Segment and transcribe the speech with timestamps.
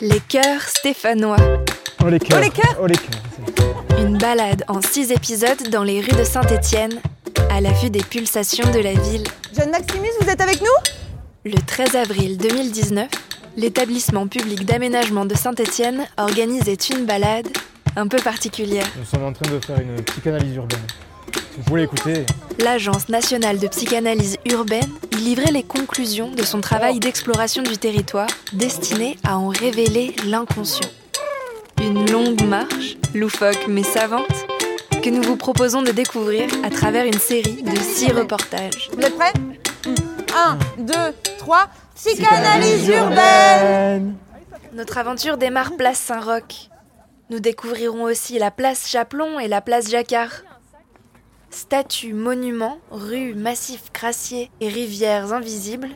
[0.00, 1.36] Les cœurs stéphanois.
[2.04, 5.82] Oh les cœurs Oh, les cœurs Oh les cœurs Une balade en six épisodes dans
[5.84, 7.00] les rues de Saint-Étienne,
[7.50, 9.24] à la vue des pulsations de la ville.
[9.56, 10.66] John Maximus, vous êtes avec nous?
[11.50, 13.08] Le 13 avril 2019,
[13.56, 17.48] l'établissement public d'aménagement de Saint-Étienne organisait une balade
[17.96, 18.86] un peu particulière.
[18.98, 20.80] Nous sommes en train de faire une psychanalyse urbaine.
[21.56, 22.26] Vous voulez écouter,
[22.58, 28.28] L'Agence nationale de psychanalyse urbaine y livrait les conclusions de son travail d'exploration du territoire
[28.54, 30.88] destiné à en révéler l'inconscient.
[31.82, 34.46] Une longue marche, loufoque mais savante,
[35.02, 38.90] que nous vous proposons de découvrir à travers une série de six reportages.
[38.92, 39.32] Vous êtes prêts?
[40.34, 40.94] 1, 2,
[41.38, 44.14] 3, psychanalyse urbaine
[44.72, 46.70] Notre aventure démarre place Saint-Roch.
[47.30, 50.30] Nous découvrirons aussi la place Chaplon et la place Jacquard.
[51.60, 55.88] Statues, monuments, rues, massifs crassiers et rivières invisibles,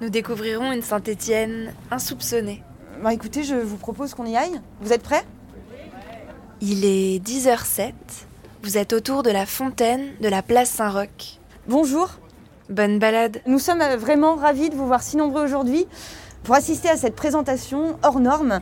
[0.00, 2.62] nous découvrirons une Saint-Étienne insoupçonnée.
[3.02, 4.58] Bon écoutez, je vous propose qu'on y aille.
[4.80, 5.22] Vous êtes prêts?
[6.62, 7.92] Il est 10h07.
[8.62, 11.38] Vous êtes autour de la fontaine de la place Saint-Roch.
[11.68, 12.08] Bonjour,
[12.70, 13.42] Bonne balade.
[13.46, 15.84] nous sommes euh, vraiment ravis de vous voir si nombreux aujourd'hui
[16.44, 18.60] pour assister à cette présentation hors norme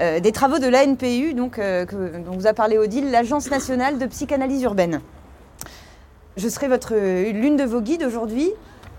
[0.00, 3.98] euh, des travaux de l'ANPU, donc, euh, que- dont vous a parlé Odile, l'Agence nationale
[3.98, 5.02] de psychanalyse urbaine.
[6.36, 8.50] Je serai votre l'une de vos guides aujourd'hui.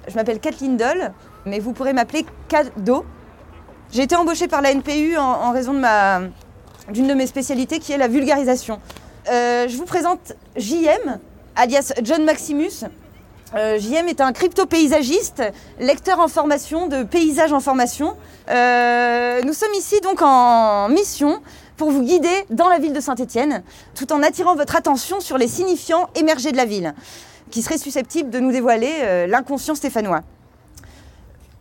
[0.07, 1.11] Je m'appelle Kathleen Doll,
[1.45, 3.05] mais vous pourrez m'appeler Cado.
[3.91, 5.73] J'ai été embauchée par l'ANPU en, en raison
[6.89, 8.79] d'une de mes spécialités qui est la vulgarisation.
[9.31, 11.19] Euh, je vous présente JM,
[11.55, 12.85] alias John Maximus.
[13.55, 15.43] Euh, JM est un crypto-paysagiste,
[15.79, 18.15] lecteur en formation de paysages en formation.
[18.49, 21.39] Euh, nous sommes ici donc en mission
[21.77, 23.63] pour vous guider dans la ville de Saint-Étienne,
[23.95, 26.93] tout en attirant votre attention sur les signifiants émergés de la ville,
[27.51, 30.21] qui seraient susceptibles de nous dévoiler euh, l'inconscient stéphanois.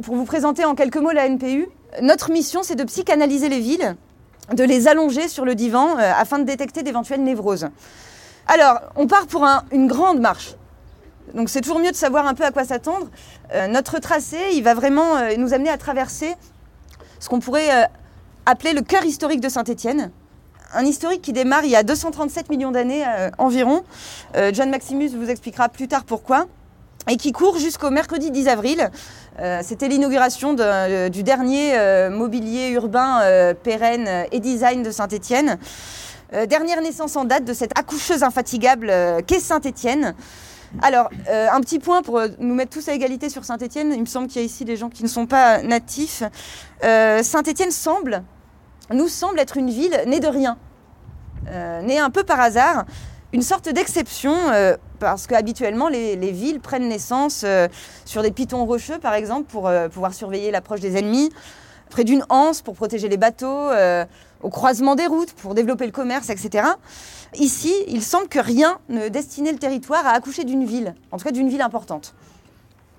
[0.03, 1.69] Pour vous présenter en quelques mots la NPU,
[2.01, 3.97] notre mission c'est de psychanalyser les villes,
[4.53, 7.69] de les allonger sur le divan euh, afin de détecter d'éventuelles névroses.
[8.49, 10.55] Alors, on part pour un- une grande marche.
[11.35, 13.07] Donc c'est toujours mieux de savoir un peu à quoi s'attendre.
[13.55, 16.35] Euh, notre tracé, il va vraiment nous amener à traverser
[17.21, 17.89] ce qu'on pourrait
[18.47, 20.11] appeler le cœur historique de Saint-Étienne.
[20.75, 23.85] Un historique qui démarre il y a 237 millions d'années euh, environ.
[24.37, 26.47] Euh, John Maximus vous expliquera plus tard pourquoi.
[27.11, 28.91] Et qui court jusqu'au mercredi 10 avril.
[29.41, 31.77] Euh, C'était l'inauguration du dernier
[32.11, 33.21] mobilier urbain
[33.65, 35.59] pérenne et design de Saint-Étienne.
[36.49, 38.93] Dernière naissance en date de cette accoucheuse infatigable
[39.27, 40.15] qu'est Saint-Étienne.
[40.81, 43.93] Alors, un petit point pour nous mettre tous à égalité sur Saint-Étienne.
[43.93, 46.23] Il me semble qu'il y a ici des gens qui ne sont pas natifs.
[46.83, 48.23] Saint-Étienne semble,
[48.91, 50.59] nous semble être une ville née de rien,
[51.49, 52.85] euh, née un peu par hasard,
[53.33, 57.69] une sorte d'exception, euh, parce qu'habituellement les, les villes prennent naissance euh,
[58.05, 61.31] sur des pitons rocheux, par exemple, pour pouvoir surveiller l'approche des ennemis,
[61.91, 63.71] près d'une anse pour protéger les bateaux,
[64.43, 66.69] au croisement des routes pour développer le commerce, etc.
[67.35, 71.25] Ici, il semble que rien ne destinait le territoire à accoucher d'une ville, en tout
[71.25, 72.15] cas d'une ville importante.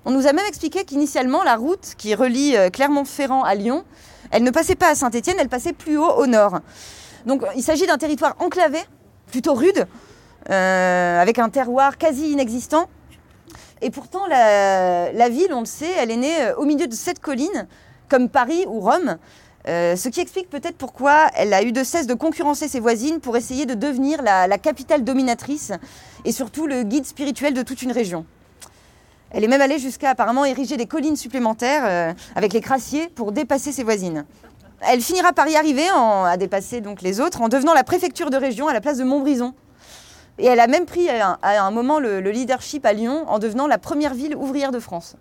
[0.04, 3.84] On nous a même expliqué qu'initialement, la route qui relie Clermont-Ferrand à Lyon,
[4.30, 6.60] elle ne passait pas à Saint-Étienne, elle passait plus haut au nord.
[7.26, 8.78] Donc il s'agit d'un territoire enclavé,
[9.30, 9.86] plutôt rude,
[10.50, 12.88] euh, avec un terroir quasi inexistant.
[13.80, 17.18] Et pourtant, la, ville, on le sait, elle est née euh, au milieu de sept
[17.18, 17.66] collines,
[18.08, 19.18] comme Paris ou Rome,
[19.66, 23.20] euh, ce qui explique peut-être pourquoi elle a eu de cesse de concurrencer ses voisines
[23.20, 25.72] pour essayer de devenir la capitale dominatrice
[26.26, 28.26] et surtout le guide spirituel de toute une région.
[29.34, 33.32] Elle est même allée jusqu'à apparemment ériger des collines supplémentaires euh, avec les crassiers pour
[33.32, 34.24] dépasser ses voisines.
[34.80, 38.30] Elle finira par y arriver en- à dépasser donc les autres en devenant la préfecture
[38.30, 39.52] de région à la place de Montbrison.
[40.38, 43.24] Et elle a même pris à un, à un moment le, le leadership à Lyon
[43.28, 45.16] en devenant la première ville ouvrière de France.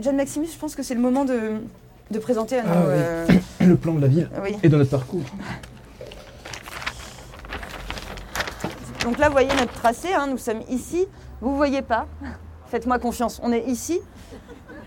[0.00, 1.60] John Maximus, je pense que c'est le moment de,
[2.10, 2.92] de présenter à nos, Ah oui.
[2.94, 3.26] euh,
[3.66, 4.56] le plan de la ville oui.
[4.62, 5.22] et de notre parcours.
[9.04, 11.06] Donc là, vous voyez notre tracé, hein, nous sommes ici.
[11.40, 12.06] Vous ne voyez pas.
[12.70, 14.00] Faites-moi confiance, on est ici.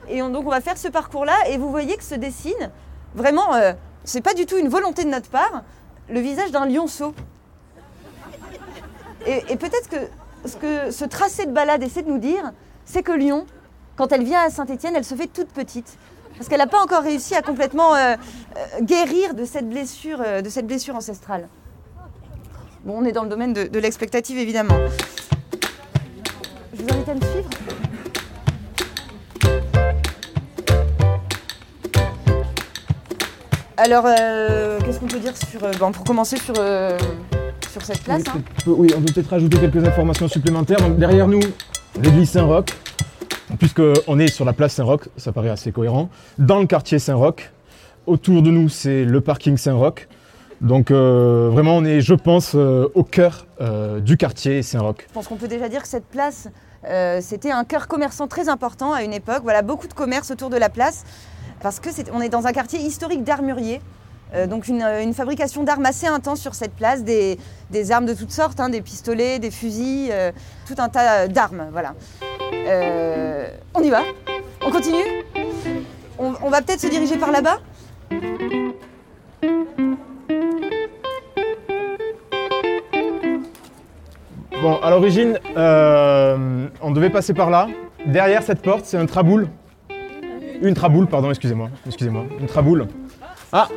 [0.10, 2.72] Et on- donc on va faire ce parcours-là et vous voyez que se dessine
[3.14, 3.74] vraiment, euh,
[4.06, 5.64] c'est pas du tout une volonté de notre part,
[6.10, 7.14] le visage d'un lionceau.
[9.26, 9.98] Et, et peut-être que
[10.48, 12.52] ce que ce tracé de balade essaie de nous dire,
[12.86, 13.46] c'est que Lyon,
[13.96, 15.98] quand elle vient à Saint-Étienne, elle se fait toute petite.
[16.38, 18.16] Parce qu'elle n'a pas encore réussi à complètement euh,
[18.58, 21.48] euh, guérir de cette blessure, euh, de cette blessure ancestrale.
[22.84, 24.76] Bon, on est dans le domaine de l'expectative, évidemment.
[26.84, 27.50] Vous invite à me suivre.
[33.78, 35.64] Alors, euh, qu'est-ce qu'on peut dire sur...
[35.64, 36.98] euh, bon, pour commencer sur, euh,
[37.72, 38.24] sur cette place.
[38.26, 38.42] Oui, hein.
[38.66, 40.80] peut- oui, on peut peut-être rajouter quelques informations supplémentaires.
[40.80, 41.40] Donc, derrière nous,
[42.02, 42.66] l'église Saint-Roch.
[43.60, 46.10] Puisqu'on est sur la place Saint-Roch, ça paraît assez cohérent.
[46.38, 47.52] Dans le quartier Saint-Roch,
[48.08, 50.08] autour de nous, c'est le parking Saint-Roch.
[50.62, 55.06] Donc euh, vraiment, on est, je pense, euh, au cœur euh, du quartier Saint-Roch.
[55.10, 56.48] Je pense qu'on peut déjà dire que cette place,
[56.88, 59.44] euh, c'était un cœur commerçant très important à une époque.
[59.44, 61.04] Voilà, beaucoup de commerce autour de la place,
[61.62, 63.82] parce que c'est, on est dans un quartier historique d'armuriers.
[64.34, 67.38] Euh, donc une, une fabrication d'armes assez intense sur cette place, des,
[67.70, 70.32] des armes de toutes sortes, hein, des pistolets, des fusils, euh,
[70.66, 71.68] tout un tas d'armes.
[71.72, 71.94] Voilà.
[72.54, 74.02] Euh, on y va
[74.66, 75.04] On continue
[76.18, 77.60] on, on va peut-être se diriger par là-bas
[84.64, 87.68] Bon, à l'origine, euh, on devait passer par là.
[88.06, 89.50] Derrière cette porte, c'est un traboule.
[90.62, 91.70] Une traboule, pardon, excusez-moi.
[91.86, 92.24] Excusez-moi.
[92.40, 92.88] Une traboule.
[93.52, 93.68] Ah,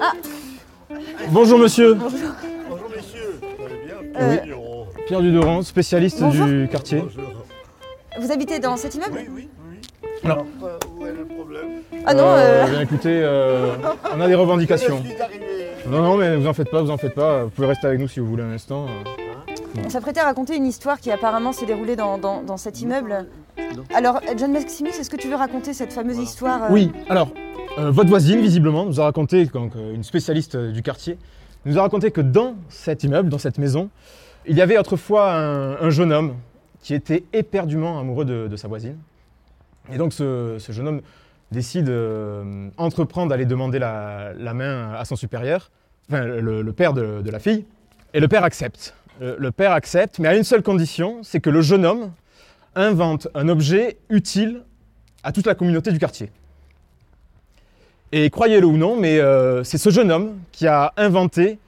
[1.31, 1.95] Bonjour monsieur.
[1.95, 6.47] Bonjour messieurs, vous allez bien Euh, Oui, on- Pierre Dudoran, spécialiste Bonjour.
[6.47, 6.99] du quartier.
[7.01, 7.33] Bonjour.
[8.21, 10.09] Vous habitez dans cet immeuble Oui, oui, oui.
[10.23, 10.47] Alors.
[10.63, 11.67] Euh, Où est le problème
[12.07, 13.73] Ah non, euh, bien écoutez, euh,
[14.17, 15.01] on a des revendications.
[15.03, 15.43] Je suis arrivé.
[15.91, 17.43] Non, non, mais vous en faites pas, vous en faites pas.
[17.43, 18.87] Vous pouvez rester avec nous si vous voulez un instant.
[19.85, 23.27] On s'apprêtait à raconter une histoire qui apparemment s'est déroulée dans, dans- dans cet immeuble.
[23.95, 27.31] Alors, John Maximus, est-ce que tu veux raconter cette fameuse histoire euh, Oui, alors,
[27.79, 31.19] euh, votre voisine, visiblement, nous a raconté, donc, euh, une spécialiste du quartier,
[31.65, 33.91] nous a raconté que dans cet immeuble, dans cette maison,
[34.47, 36.35] il y avait autrefois un, un jeune homme
[36.83, 38.97] qui était éperdument amoureux de, de sa voisine.
[39.93, 41.01] Et donc, ce, ce jeune homme
[41.53, 45.71] décide euh, entreprendre d'aller demander la, la main à son supérieur,
[46.09, 47.65] enfin, le, le père de, de la fille,
[48.15, 48.95] et le père accepte.
[49.21, 52.13] Le, le père accepte, mais à une seule condition, c'est que le jeune homme
[52.75, 54.63] invente un objet utile
[55.23, 56.31] à toute la communauté du quartier.
[58.13, 61.59] Et croyez-le ou non, mais euh, c'est ce jeune homme qui a inventé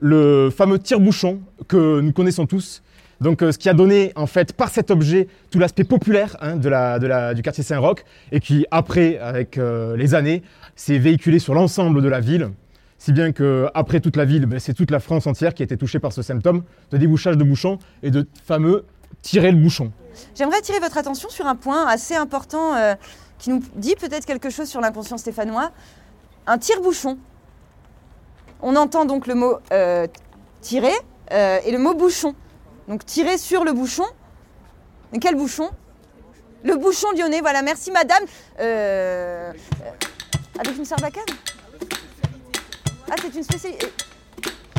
[0.00, 2.82] le fameux tire-bouchon que nous connaissons tous.
[3.20, 6.56] Donc, euh, ce qui a donné, en fait, par cet objet, tout l'aspect populaire hein,
[6.56, 10.44] du quartier Saint-Roch, et qui, après, avec euh, les années,
[10.76, 12.50] s'est véhiculé sur l'ensemble de la ville.
[12.98, 15.64] Si bien que après toute la ville, ben, c'est toute la France entière qui a
[15.64, 18.84] été touchée par ce symptôme de débouchage de bouchon et de fameux
[19.22, 19.92] tirer le bouchon.
[20.34, 22.96] J'aimerais attirer votre attention sur un point assez important euh,
[23.38, 25.70] qui nous dit peut-être quelque chose sur l'inconscient stéphanois.
[26.48, 27.18] Un tire-bouchon.
[28.62, 30.08] On entend donc le mot euh,
[30.60, 30.94] tirer
[31.30, 32.34] euh, et le mot bouchon.
[32.88, 34.06] Donc tirer sur le bouchon.
[35.12, 35.70] Mais quel bouchon?
[36.64, 38.24] Le bouchon lyonnais, voilà, merci madame.
[40.58, 41.22] Avec une sarbacane
[43.10, 43.86] Ah, c'est une spécialité.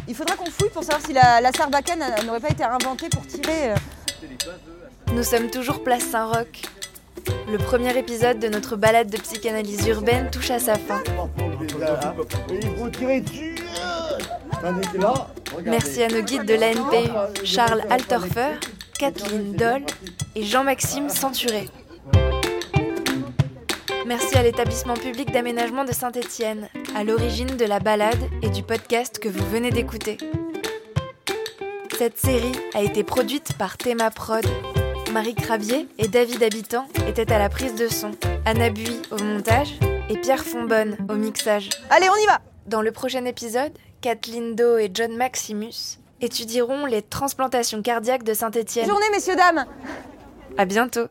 [0.07, 3.09] Il faudra qu'on fouille pour savoir si la, la sarbacane euh, n'aurait pas été inventée
[3.09, 3.71] pour tirer.
[3.71, 3.75] euh,
[5.13, 6.61] Nous sommes toujours place Saint-Roch.
[7.51, 11.01] Le premier épisode de notre balade de psychanalyse urbaine touche à sa fin.
[14.99, 15.27] Là
[15.65, 17.09] Merci à nos guides de l'ANPU,
[17.45, 18.59] Charles Alterfer,
[18.97, 19.83] Kathleen Doll
[20.35, 21.69] et Jean-Maxime Centuré.
[24.05, 29.19] Merci à l'établissement public d'aménagement de Saint-Étienne, à l'origine de la balade et du podcast
[29.19, 30.17] que vous venez d'écouter.
[31.97, 34.45] Cette série a été produite par Théma Prod.
[35.11, 38.11] Marie Crabier et David Habitant étaient à la prise de son,
[38.45, 41.69] Anna Bui au montage et Pierre Fonbonne au mixage.
[41.89, 43.71] Allez, on y va Dans le prochain épisode,
[44.01, 48.87] Kathleen Doe et John Maximus étudieront les transplantations cardiaques de Saint-Étienne.
[48.87, 49.65] Journée, messieurs, dames
[50.57, 51.07] À bientôt